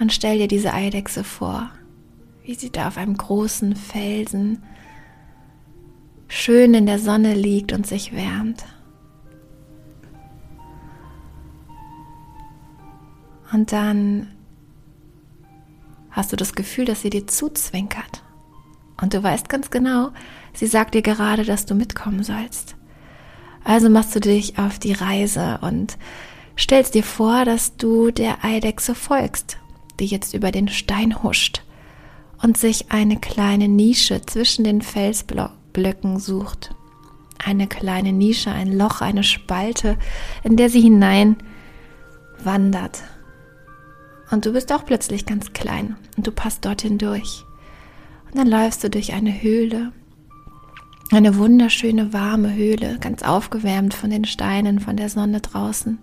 und 0.00 0.12
stell 0.12 0.38
dir 0.38 0.48
diese 0.48 0.74
Eidechse 0.74 1.22
vor, 1.22 1.70
wie 2.48 2.54
sie 2.54 2.72
da 2.72 2.88
auf 2.88 2.96
einem 2.96 3.14
großen 3.14 3.76
Felsen 3.76 4.62
schön 6.28 6.72
in 6.72 6.86
der 6.86 6.98
Sonne 6.98 7.34
liegt 7.34 7.74
und 7.74 7.86
sich 7.86 8.14
wärmt. 8.16 8.64
Und 13.52 13.70
dann 13.70 14.28
hast 16.10 16.32
du 16.32 16.36
das 16.36 16.54
Gefühl, 16.54 16.86
dass 16.86 17.02
sie 17.02 17.10
dir 17.10 17.26
zuzwinkert. 17.26 18.22
Und 18.98 19.12
du 19.12 19.22
weißt 19.22 19.50
ganz 19.50 19.68
genau, 19.68 20.12
sie 20.54 20.68
sagt 20.68 20.94
dir 20.94 21.02
gerade, 21.02 21.44
dass 21.44 21.66
du 21.66 21.74
mitkommen 21.74 22.22
sollst. 22.22 22.76
Also 23.62 23.90
machst 23.90 24.16
du 24.16 24.20
dich 24.20 24.58
auf 24.58 24.78
die 24.78 24.94
Reise 24.94 25.58
und 25.60 25.98
stellst 26.58 26.94
dir 26.94 27.04
vor, 27.04 27.44
dass 27.44 27.76
du 27.76 28.10
der 28.10 28.42
Eidechse 28.42 28.94
folgst, 28.94 29.58
die 30.00 30.06
jetzt 30.06 30.32
über 30.32 30.50
den 30.50 30.68
Stein 30.68 31.22
huscht 31.22 31.62
und 32.42 32.56
sich 32.56 32.90
eine 32.90 33.18
kleine 33.18 33.68
Nische 33.68 34.22
zwischen 34.24 34.64
den 34.64 34.82
Felsblöcken 34.82 36.18
sucht. 36.18 36.74
Eine 37.44 37.66
kleine 37.66 38.12
Nische, 38.12 38.50
ein 38.50 38.72
Loch, 38.72 39.00
eine 39.00 39.22
Spalte, 39.22 39.96
in 40.42 40.56
der 40.56 40.70
sie 40.70 40.80
hinein 40.80 41.36
wandert. 42.42 43.02
Und 44.30 44.44
du 44.44 44.52
bist 44.52 44.72
auch 44.72 44.84
plötzlich 44.84 45.24
ganz 45.26 45.52
klein 45.52 45.96
und 46.16 46.26
du 46.26 46.32
passt 46.32 46.64
dorthin 46.64 46.98
durch. 46.98 47.44
Und 48.26 48.38
dann 48.38 48.46
läufst 48.46 48.84
du 48.84 48.90
durch 48.90 49.14
eine 49.14 49.42
Höhle, 49.42 49.92
eine 51.10 51.38
wunderschöne 51.38 52.12
warme 52.12 52.54
Höhle, 52.54 52.98
ganz 53.00 53.22
aufgewärmt 53.22 53.94
von 53.94 54.10
den 54.10 54.26
Steinen, 54.26 54.80
von 54.80 54.96
der 54.96 55.08
Sonne 55.08 55.40
draußen. 55.40 55.98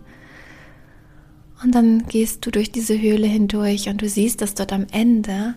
Und 1.64 1.76
dann 1.76 2.08
gehst 2.08 2.46
du 2.46 2.52
durch 2.52 2.72
diese 2.72 3.00
Höhle 3.00 3.28
hindurch 3.28 3.88
und 3.88 4.02
du 4.02 4.10
siehst, 4.10 4.42
dass 4.42 4.56
dort 4.56 4.74
am 4.74 4.88
Ende 4.92 5.56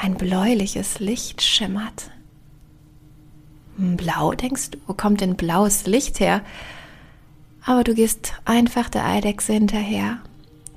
ein 0.00 0.14
bläuliches 0.14 1.00
Licht 1.00 1.42
schimmert. 1.42 2.10
Blau, 3.76 4.32
denkst 4.32 4.70
du, 4.70 4.78
wo 4.86 4.94
kommt 4.94 5.20
denn 5.20 5.36
blaues 5.36 5.86
Licht 5.86 6.20
her? 6.20 6.42
Aber 7.64 7.82
du 7.82 7.94
gehst 7.94 8.34
einfach 8.44 8.88
der 8.88 9.04
Eidechse 9.04 9.52
hinterher 9.52 10.20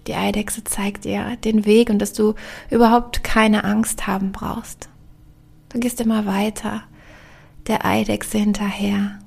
die 0.10 0.16
Eidechse 0.16 0.64
zeigt 0.64 1.06
dir 1.06 1.36
den 1.44 1.66
Weg 1.66 1.92
und 1.92 2.00
dass 2.00 2.14
du 2.14 2.34
überhaupt 2.72 3.24
keine 3.24 3.64
Angst 3.64 4.08
haben 4.08 4.32
brauchst. 4.32 4.90
Du 5.70 5.80
gehst 5.80 6.02
immer 6.02 6.26
weiter 6.26 6.82
der 7.68 7.86
Eidechse 7.86 8.40
hinterher. 8.40 9.20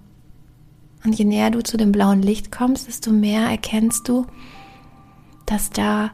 Und 1.04 1.16
je 1.16 1.25
näher 1.25 1.50
du 1.50 1.62
zu 1.62 1.76
dem 1.76 1.92
blauen 1.92 2.20
Licht 2.20 2.50
kommst, 2.50 2.88
desto 2.88 3.12
mehr 3.12 3.49
erkennst 3.49 4.08
du, 4.08 4.26
dass 5.46 5.70
da 5.70 6.11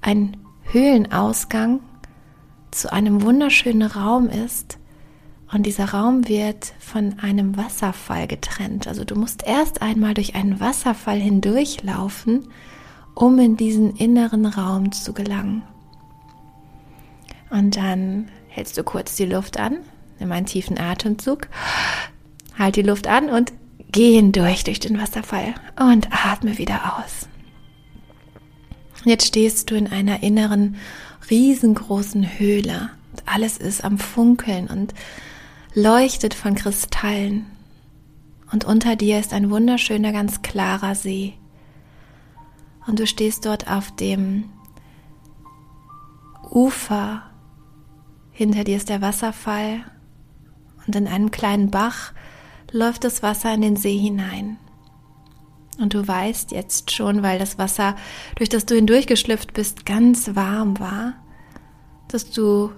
ein 0.00 0.38
Höhlenausgang 0.72 1.80
zu 2.70 2.92
einem 2.92 3.22
wunderschönen 3.22 3.88
Raum 3.90 4.28
ist. 4.28 4.78
Und 5.52 5.64
dieser 5.64 5.90
Raum 5.90 6.28
wird 6.28 6.74
von 6.78 7.18
einem 7.20 7.56
Wasserfall 7.56 8.26
getrennt. 8.26 8.86
Also 8.86 9.04
du 9.04 9.14
musst 9.14 9.46
erst 9.46 9.80
einmal 9.80 10.14
durch 10.14 10.34
einen 10.34 10.60
Wasserfall 10.60 11.18
hindurchlaufen, 11.18 12.48
um 13.14 13.38
in 13.38 13.56
diesen 13.56 13.96
inneren 13.96 14.44
Raum 14.46 14.92
zu 14.92 15.14
gelangen. 15.14 15.62
Und 17.50 17.76
dann 17.76 18.28
hältst 18.48 18.76
du 18.76 18.84
kurz 18.84 19.16
die 19.16 19.24
Luft 19.24 19.58
an, 19.58 19.78
nimm 20.18 20.32
einen 20.32 20.46
tiefen 20.46 20.78
Atemzug, 20.78 21.48
halt 22.58 22.76
die 22.76 22.82
Luft 22.82 23.06
an 23.06 23.30
und 23.30 23.52
geh 23.90 24.14
hindurch 24.14 24.64
durch 24.64 24.80
den 24.80 25.00
Wasserfall 25.00 25.54
und 25.80 26.08
atme 26.12 26.58
wieder 26.58 26.98
aus. 26.98 27.28
Jetzt 29.04 29.26
stehst 29.26 29.70
du 29.70 29.76
in 29.76 29.86
einer 29.86 30.22
inneren, 30.22 30.76
riesengroßen 31.30 32.38
Höhle. 32.38 32.90
Alles 33.26 33.58
ist 33.58 33.84
am 33.84 33.98
Funkeln 33.98 34.68
und 34.68 34.94
leuchtet 35.74 36.34
von 36.34 36.54
Kristallen. 36.54 37.46
Und 38.50 38.64
unter 38.64 38.96
dir 38.96 39.18
ist 39.18 39.32
ein 39.32 39.50
wunderschöner, 39.50 40.12
ganz 40.12 40.42
klarer 40.42 40.94
See 40.94 41.34
und 42.88 42.98
du 42.98 43.06
stehst 43.06 43.44
dort 43.44 43.70
auf 43.70 43.94
dem 43.94 44.44
Ufer. 46.50 47.22
Hinter 48.32 48.64
dir 48.64 48.78
ist 48.78 48.88
der 48.88 49.02
Wasserfall 49.02 49.84
und 50.86 50.96
in 50.96 51.06
einem 51.06 51.30
kleinen 51.30 51.70
Bach 51.70 52.12
läuft 52.72 53.04
das 53.04 53.22
Wasser 53.22 53.52
in 53.52 53.60
den 53.60 53.76
See 53.76 53.96
hinein. 53.96 54.58
Und 55.78 55.94
du 55.94 56.06
weißt 56.06 56.50
jetzt 56.50 56.90
schon, 56.90 57.22
weil 57.22 57.38
das 57.38 57.56
Wasser, 57.56 57.94
durch 58.36 58.48
das 58.48 58.66
du 58.66 58.74
hindurchgeschlüpft 58.74 59.52
bist, 59.54 59.86
ganz 59.86 60.34
warm 60.34 60.78
war, 60.80 61.14
dass 62.08 62.30
du 62.30 62.72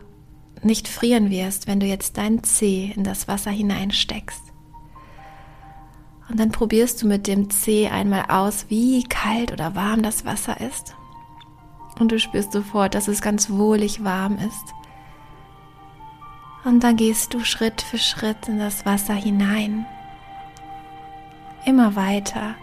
nicht 0.62 0.87
frieren 0.88 1.30
wirst, 1.30 1.66
wenn 1.66 1.80
du 1.80 1.87
jetzt 1.87 2.19
dein 2.19 2.45
Zeh 2.45 2.92
in 2.95 3.04
das 3.04 3.26
Wasser 3.26 3.50
hineinsteckst. 3.50 4.42
Und 6.28 6.38
dann 6.38 6.52
probierst 6.52 7.02
du 7.02 7.07
mit 7.07 7.26
dem 7.26 7.50
Zeh 7.50 7.88
einmal 7.88 8.26
aus, 8.28 8.66
wie 8.69 9.02
kalt 9.04 9.52
oder 9.52 9.75
warm 9.75 10.02
das 10.02 10.25
Wasser 10.25 10.61
ist. 10.61 10.95
Und 11.99 12.12
du 12.12 12.19
spürst 12.19 12.52
sofort, 12.52 12.95
dass 12.95 13.09
es 13.09 13.21
ganz 13.21 13.50
wohlig 13.50 14.04
warm 14.04 14.38
ist. 14.38 14.75
Und 16.64 16.85
dann 16.85 16.97
gehst 16.97 17.35
du 17.35 17.42
Schritt 17.42 17.80
für 17.80 17.99
Schritt 17.99 18.47
in 18.47 18.59
das 18.59 18.85
Wasser 18.85 19.14
hinein. 19.14 19.87
Immer 21.64 21.97
weiter. 21.97 22.54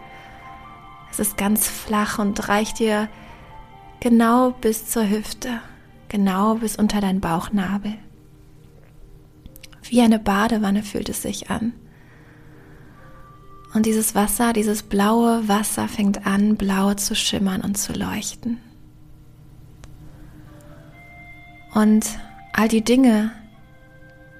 Es 1.17 1.29
ist 1.29 1.37
ganz 1.37 1.67
flach 1.67 2.19
und 2.19 2.47
reicht 2.47 2.77
dir 2.77 3.09
genau 4.01 4.51
bis 4.51 4.87
zur 4.87 5.09
Hüfte, 5.09 5.61
genau 6.09 6.53
bis 6.53 6.75
unter 6.75 7.01
dein 7.01 7.21
Bauchnabel. 7.21 7.95
Wie 9.81 10.01
eine 10.01 10.19
Badewanne 10.19 10.83
fühlt 10.83 11.09
es 11.09 11.23
sich 11.23 11.49
an. 11.49 11.73
Und 13.73 13.87
dieses 13.87 14.13
Wasser, 14.13 14.53
dieses 14.53 14.83
blaue 14.83 15.47
Wasser 15.47 15.87
fängt 15.87 16.27
an, 16.27 16.55
blau 16.55 16.93
zu 16.93 17.15
schimmern 17.15 17.61
und 17.61 17.79
zu 17.79 17.93
leuchten. 17.93 18.59
Und 21.73 22.05
all 22.53 22.67
die 22.67 22.83
Dinge, 22.83 23.31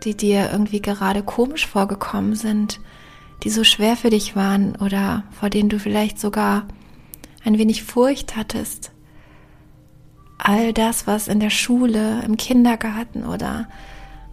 die 0.03 0.15
dir 0.15 0.51
irgendwie 0.51 0.83
gerade 0.83 1.23
komisch 1.23 1.65
vorgekommen 1.65 2.35
sind, 2.35 2.79
die 3.43 3.49
so 3.49 3.63
schwer 3.63 3.95
für 3.95 4.09
dich 4.09 4.35
waren 4.35 4.75
oder 4.77 5.23
vor 5.31 5.49
denen 5.49 5.69
du 5.69 5.79
vielleicht 5.79 6.19
sogar 6.19 6.67
ein 7.43 7.57
wenig 7.57 7.83
Furcht 7.83 8.35
hattest, 8.35 8.91
all 10.37 10.73
das, 10.73 11.07
was 11.07 11.27
in 11.27 11.39
der 11.39 11.49
Schule, 11.49 12.21
im 12.25 12.37
Kindergarten 12.37 13.25
oder 13.25 13.67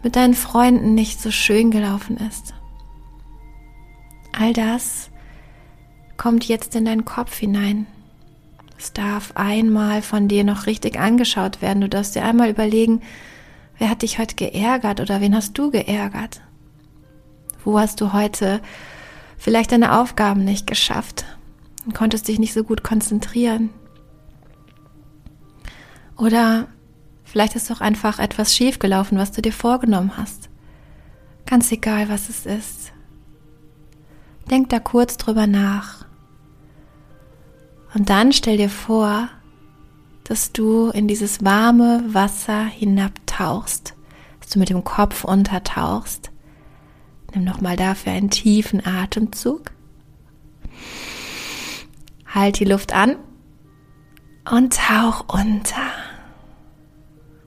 mit 0.03 0.17
deinen 0.17 0.35
Freunden 0.35 0.95
nicht 0.95 1.21
so 1.21 1.31
schön 1.31 1.71
gelaufen 1.71 2.17
ist, 2.17 2.55
All 4.37 4.53
das 4.53 5.11
kommt 6.17 6.47
jetzt 6.49 6.75
in 6.75 6.85
deinen 6.85 7.05
Kopf 7.05 7.39
hinein. 7.39 7.87
Es 8.77 8.93
darf 8.93 9.33
einmal 9.37 10.03
von 10.03 10.27
dir 10.27 10.43
noch 10.43 10.67
richtig 10.67 10.99
angeschaut 10.99 11.63
werden. 11.63 11.81
Du 11.81 11.89
darfst 11.89 12.17
dir 12.17 12.25
einmal 12.25 12.51
überlegen, 12.51 13.01
wer 13.79 13.89
hat 13.89 14.03
dich 14.03 14.19
heute 14.19 14.35
geärgert 14.35 15.01
oder 15.01 15.21
wen 15.21 15.37
hast 15.37 15.57
du 15.57 15.71
geärgert? 15.71 16.41
Wo 17.65 17.79
hast 17.79 18.01
du 18.01 18.13
heute 18.13 18.61
vielleicht 19.39 19.73
deine 19.73 19.99
Aufgaben 19.99 20.45
nicht 20.45 20.67
geschafft 20.67 21.25
und 21.87 21.95
konntest 21.95 22.29
dich 22.29 22.39
nicht 22.39 22.53
so 22.53 22.63
gut 22.63 22.85
konzentrieren? 22.85 23.71
Oder 26.17 26.69
vielleicht 27.25 27.57
ist 27.57 27.71
doch 27.71 27.81
einfach 27.81 28.19
etwas 28.19 28.55
schiefgelaufen, 28.55 29.19
was 29.19 29.33
du 29.33 29.43
dir 29.43 29.53
vorgenommen 29.53 30.17
hast. 30.17 30.49
Ganz 31.47 31.73
egal, 31.73 32.09
was 32.09 32.29
es 32.29 32.47
ist. 32.47 32.93
Denk 34.51 34.69
da 34.69 34.79
kurz 34.79 35.17
drüber 35.17 35.47
nach 35.47 36.05
Und 37.95 38.11
dann 38.11 38.33
stell 38.33 38.59
dir 38.59 38.69
vor, 38.69 39.29
dass 40.25 40.53
du 40.53 40.89
in 40.89 41.07
dieses 41.07 41.45
warme 41.45 42.03
Wasser 42.09 42.65
hinabtauchst, 42.65 43.95
dass 44.41 44.51
du 44.51 44.59
mit 44.59 44.71
dem 44.71 44.85
Kopf 44.85 45.25
untertauchst. 45.25 46.31
Nimm 47.35 47.45
nochmal 47.45 47.77
dafür 47.77 48.13
einen 48.13 48.31
tiefen 48.31 48.85
Atemzug. 48.87 49.73
Halt 52.27 52.61
die 52.61 52.65
Luft 52.65 52.93
an 52.93 53.17
und 54.51 54.77
tauch 54.77 55.25
unter. 55.29 55.91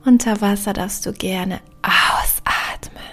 Unter 0.03 0.41
Wasser 0.41 0.73
darfst 0.73 1.05
du 1.05 1.13
gerne 1.13 1.61
ausatmen. 1.81 3.03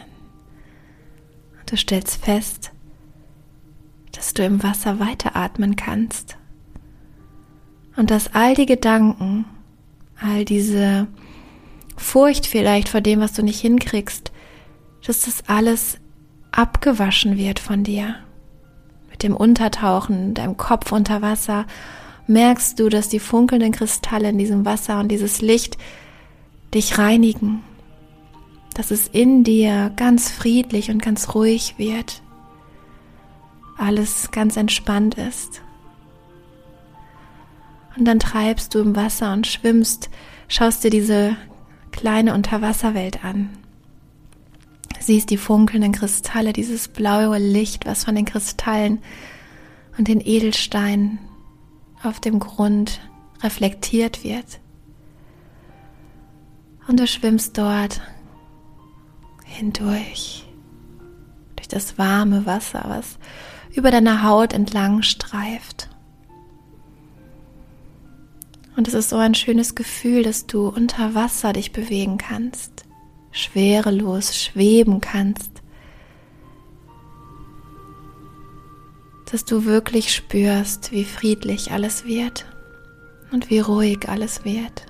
Und 1.60 1.70
du 1.70 1.76
stellst 1.76 2.24
fest, 2.24 2.72
dass 4.12 4.34
du 4.34 4.44
im 4.44 4.62
Wasser 4.62 4.98
weiteratmen 4.98 5.76
kannst. 5.76 6.36
Und 7.96 8.10
dass 8.10 8.34
all 8.34 8.54
die 8.54 8.66
Gedanken, 8.66 9.44
all 10.20 10.44
diese 10.44 11.06
Furcht 11.96 12.46
vielleicht 12.46 12.88
vor 12.88 13.00
dem, 13.00 13.20
was 13.20 13.32
du 13.32 13.42
nicht 13.42 13.60
hinkriegst, 13.60 14.32
dass 15.06 15.22
das 15.22 15.48
alles 15.48 15.98
abgewaschen 16.58 17.36
wird 17.36 17.58
von 17.58 17.84
dir. 17.84 18.16
Mit 19.10 19.22
dem 19.22 19.36
Untertauchen, 19.36 20.34
deinem 20.34 20.56
Kopf 20.56 20.92
unter 20.92 21.22
Wasser, 21.22 21.66
merkst 22.26 22.78
du, 22.78 22.88
dass 22.88 23.08
die 23.08 23.20
funkelnden 23.20 23.72
Kristalle 23.72 24.30
in 24.30 24.38
diesem 24.38 24.64
Wasser 24.64 24.98
und 25.00 25.08
dieses 25.08 25.40
Licht 25.40 25.76
dich 26.72 26.98
reinigen, 26.98 27.62
dass 28.74 28.90
es 28.90 29.08
in 29.08 29.44
dir 29.44 29.92
ganz 29.96 30.30
friedlich 30.30 30.90
und 30.90 31.02
ganz 31.02 31.34
ruhig 31.34 31.74
wird, 31.76 32.22
alles 33.76 34.30
ganz 34.30 34.56
entspannt 34.56 35.16
ist. 35.16 35.62
Und 37.96 38.06
dann 38.06 38.18
treibst 38.18 38.74
du 38.74 38.80
im 38.80 38.96
Wasser 38.96 39.32
und 39.32 39.46
schwimmst, 39.46 40.10
schaust 40.48 40.82
dir 40.82 40.90
diese 40.90 41.36
kleine 41.92 42.34
Unterwasserwelt 42.34 43.24
an. 43.24 43.50
Siehst 45.04 45.28
die 45.28 45.36
funkelnden 45.36 45.92
Kristalle, 45.92 46.54
dieses 46.54 46.88
blaue 46.88 47.36
Licht, 47.36 47.84
was 47.84 48.04
von 48.04 48.14
den 48.14 48.24
Kristallen 48.24 49.02
und 49.98 50.08
den 50.08 50.18
Edelsteinen 50.18 51.18
auf 52.02 52.20
dem 52.20 52.38
Grund 52.38 53.02
reflektiert 53.42 54.24
wird. 54.24 54.60
Und 56.88 57.00
du 57.00 57.06
schwimmst 57.06 57.58
dort 57.58 58.00
hindurch, 59.44 60.46
durch 61.56 61.68
das 61.68 61.98
warme 61.98 62.46
Wasser, 62.46 62.84
was 62.88 63.18
über 63.74 63.90
deiner 63.90 64.22
Haut 64.22 64.54
entlang 64.54 65.02
streift. 65.02 65.90
Und 68.74 68.88
es 68.88 68.94
ist 68.94 69.10
so 69.10 69.16
ein 69.16 69.34
schönes 69.34 69.74
Gefühl, 69.74 70.22
dass 70.22 70.46
du 70.46 70.68
unter 70.68 71.14
Wasser 71.14 71.52
dich 71.52 71.72
bewegen 71.72 72.16
kannst, 72.16 72.73
schwerelos 73.34 74.36
schweben 74.36 75.00
kannst, 75.00 75.50
dass 79.30 79.44
du 79.44 79.64
wirklich 79.64 80.14
spürst, 80.14 80.92
wie 80.92 81.04
friedlich 81.04 81.72
alles 81.72 82.04
wird 82.04 82.46
und 83.32 83.50
wie 83.50 83.58
ruhig 83.58 84.08
alles 84.08 84.44
wird. 84.44 84.86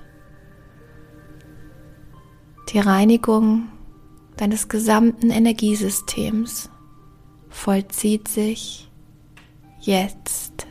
Die 2.71 2.79
Reinigung 2.79 3.67
deines 4.37 4.69
gesamten 4.69 5.31
Energiesystems 5.31 6.69
vollzieht 7.49 8.27
sich 8.27 8.91
jetzt. 9.79 10.64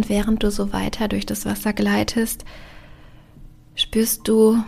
Und 0.00 0.08
während 0.08 0.42
du 0.42 0.50
so 0.50 0.72
weiter 0.72 1.08
durch 1.08 1.26
das 1.26 1.44
Wasser 1.44 1.74
gleitest, 1.74 2.46
spürst 3.74 4.26
du 4.26 4.64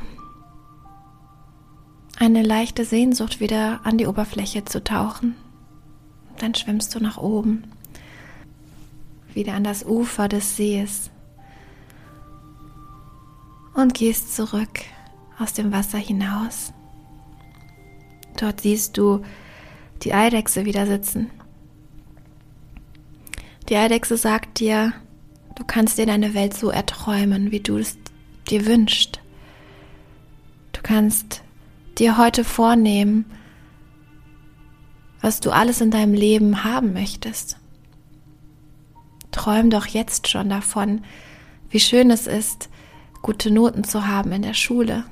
eine 2.18 2.42
leichte 2.42 2.84
Sehnsucht, 2.84 3.40
wieder 3.40 3.80
an 3.84 3.96
die 3.96 4.06
Oberfläche 4.06 4.66
zu 4.66 4.84
tauchen. 4.84 5.34
Dann 6.36 6.54
schwimmst 6.54 6.94
du 6.94 7.00
nach 7.00 7.16
oben, 7.16 7.64
wieder 9.32 9.54
an 9.54 9.64
das 9.64 9.86
Ufer 9.86 10.28
des 10.28 10.54
Sees 10.54 11.10
und 13.72 13.94
gehst 13.94 14.36
zurück 14.36 14.80
aus 15.38 15.54
dem 15.54 15.72
Wasser 15.72 15.96
hinaus. 15.96 16.74
Dort 18.36 18.60
siehst 18.60 18.98
du 18.98 19.22
die 20.02 20.12
Eidechse 20.12 20.66
wieder 20.66 20.86
sitzen. 20.86 21.30
Die 23.70 23.76
Eidechse 23.76 24.18
sagt 24.18 24.60
dir, 24.60 24.92
Du 25.54 25.64
kannst 25.64 25.98
dir 25.98 26.06
deine 26.06 26.34
Welt 26.34 26.54
so 26.54 26.70
erträumen, 26.70 27.50
wie 27.50 27.60
du 27.60 27.76
es 27.76 27.98
dir 28.48 28.66
wünschst. 28.66 29.20
Du 30.72 30.80
kannst 30.82 31.42
dir 31.98 32.16
heute 32.16 32.44
vornehmen, 32.44 33.26
was 35.20 35.40
du 35.40 35.50
alles 35.50 35.80
in 35.80 35.90
deinem 35.90 36.14
Leben 36.14 36.64
haben 36.64 36.92
möchtest. 36.92 37.58
Träum 39.30 39.70
doch 39.70 39.86
jetzt 39.86 40.28
schon 40.28 40.48
davon, 40.48 41.02
wie 41.70 41.80
schön 41.80 42.10
es 42.10 42.26
ist, 42.26 42.68
gute 43.22 43.50
Noten 43.50 43.84
zu 43.84 44.06
haben 44.06 44.32
in 44.32 44.42
der 44.42 44.54
Schule. 44.54 45.04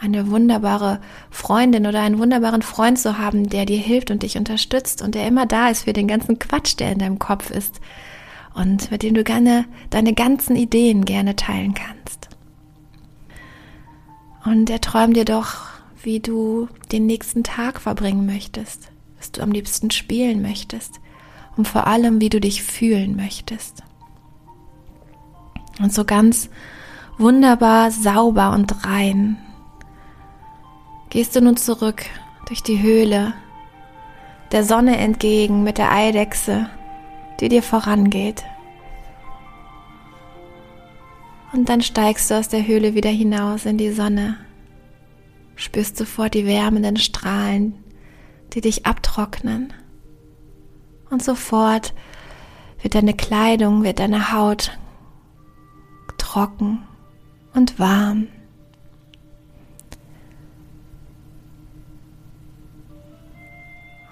Eine 0.00 0.30
wunderbare 0.30 1.00
Freundin 1.30 1.86
oder 1.86 2.00
einen 2.00 2.18
wunderbaren 2.18 2.62
Freund 2.62 2.98
zu 2.98 3.18
haben, 3.18 3.48
der 3.48 3.66
dir 3.66 3.78
hilft 3.78 4.10
und 4.10 4.22
dich 4.22 4.36
unterstützt 4.36 5.00
und 5.00 5.14
der 5.14 5.28
immer 5.28 5.46
da 5.46 5.68
ist 5.68 5.84
für 5.84 5.92
den 5.92 6.08
ganzen 6.08 6.38
Quatsch, 6.38 6.76
der 6.78 6.90
in 6.90 6.98
deinem 6.98 7.18
Kopf 7.18 7.50
ist 7.50 7.80
und 8.54 8.90
mit 8.90 9.02
dem 9.02 9.14
du 9.14 9.24
gerne 9.24 9.66
deine 9.90 10.14
ganzen 10.14 10.56
Ideen 10.56 11.04
gerne 11.04 11.36
teilen 11.36 11.74
kannst. 11.74 12.28
Und 14.44 14.70
er 14.70 14.80
träumt 14.80 15.16
dir 15.16 15.24
doch, 15.24 15.56
wie 16.02 16.20
du 16.20 16.68
den 16.90 17.06
nächsten 17.06 17.44
Tag 17.44 17.80
verbringen 17.80 18.26
möchtest, 18.26 18.90
was 19.18 19.32
du 19.32 19.40
am 19.40 19.52
liebsten 19.52 19.90
spielen 19.90 20.42
möchtest 20.42 21.00
und 21.56 21.68
vor 21.68 21.86
allem, 21.86 22.20
wie 22.20 22.28
du 22.28 22.40
dich 22.40 22.62
fühlen 22.62 23.16
möchtest. 23.16 23.82
Und 25.80 25.92
so 25.92 26.04
ganz 26.04 26.50
wunderbar, 27.18 27.90
sauber 27.90 28.52
und 28.52 28.84
rein 28.84 29.36
gehst 31.10 31.36
du 31.36 31.40
nun 31.40 31.56
zurück 31.56 32.04
durch 32.46 32.62
die 32.62 32.82
Höhle, 32.82 33.34
der 34.50 34.64
Sonne 34.64 34.96
entgegen 34.98 35.62
mit 35.62 35.78
der 35.78 35.92
Eidechse 35.92 36.68
die 37.42 37.48
dir 37.48 37.62
vorangeht. 37.62 38.44
Und 41.52 41.68
dann 41.68 41.82
steigst 41.82 42.30
du 42.30 42.38
aus 42.38 42.48
der 42.48 42.64
Höhle 42.64 42.94
wieder 42.94 43.10
hinaus 43.10 43.66
in 43.66 43.78
die 43.78 43.90
Sonne, 43.90 44.38
spürst 45.56 45.96
sofort 45.96 46.34
die 46.34 46.46
wärmenden 46.46 46.96
Strahlen, 46.96 47.74
die 48.52 48.60
dich 48.60 48.86
abtrocknen. 48.86 49.72
Und 51.10 51.22
sofort 51.22 51.94
wird 52.80 52.94
deine 52.94 53.14
Kleidung, 53.14 53.82
wird 53.82 53.98
deine 53.98 54.32
Haut 54.32 54.78
trocken 56.18 56.84
und 57.54 57.80
warm. 57.80 58.28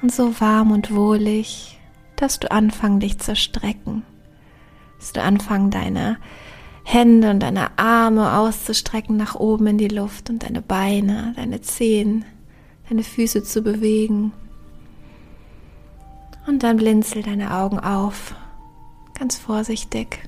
Und 0.03 0.13
so 0.13 0.41
warm 0.41 0.73
und 0.73 0.93
wohlig 0.93 1.80
dass 2.21 2.39
du 2.39 2.51
anfangen, 2.51 3.01
dich 3.01 3.19
zu 3.19 3.35
strecken. 3.35 4.03
Dass 4.99 5.13
du 5.13 5.23
anfangen, 5.23 5.71
deine 5.71 6.19
Hände 6.85 7.31
und 7.31 7.41
deine 7.41 7.79
Arme 7.79 8.37
auszustrecken 8.37 9.17
nach 9.17 9.35
oben 9.35 9.67
in 9.69 9.79
die 9.79 9.89
Luft 9.89 10.29
und 10.29 10.43
deine 10.43 10.61
Beine, 10.61 11.33
deine 11.37 11.63
Zehen, 11.63 12.25
deine 12.89 13.03
Füße 13.03 13.43
zu 13.43 13.63
bewegen. 13.63 14.33
Und 16.47 16.63
dann 16.63 16.77
blinzel 16.77 17.23
deine 17.23 17.55
Augen 17.55 17.79
auf, 17.79 18.35
ganz 19.19 19.37
vorsichtig. 19.39 20.19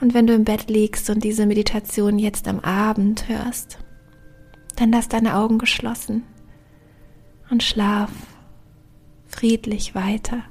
Und 0.00 0.14
wenn 0.14 0.26
du 0.26 0.34
im 0.34 0.44
Bett 0.44 0.68
liegst 0.68 1.10
und 1.10 1.24
diese 1.24 1.46
Meditation 1.46 2.18
jetzt 2.18 2.48
am 2.48 2.60
Abend 2.60 3.28
hörst, 3.28 3.78
dann 4.76 4.90
lass 4.90 5.08
deine 5.08 5.36
Augen 5.36 5.58
geschlossen 5.58 6.24
und 7.50 7.62
schlaf 7.62 8.10
friedlich 9.30 9.94
weiter. 9.94 10.42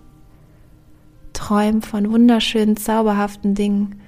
Träum 1.34 1.82
von 1.82 2.12
wunderschönen, 2.12 2.78
zauberhaften 2.78 3.56
Dingen, 3.56 4.02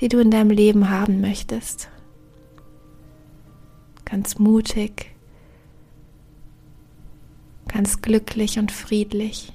die 0.00 0.08
du 0.08 0.18
in 0.18 0.30
deinem 0.30 0.50
Leben 0.50 0.90
haben 0.90 1.20
möchtest. 1.20 1.88
Ganz 4.04 4.38
mutig, 4.38 5.14
ganz 7.68 8.02
glücklich 8.02 8.58
und 8.58 8.72
friedlich. 8.72 9.52